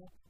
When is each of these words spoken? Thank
Thank 0.00 0.29